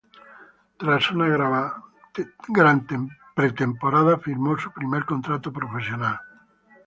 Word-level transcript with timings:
Tras 0.79 1.11
una 1.11 1.27
gran 2.47 3.09
pretemporada, 3.35 4.17
firmo 4.17 4.57
su 4.57 4.71
primer 4.71 5.05
contrato 5.05 5.53
profesional. 5.53 6.17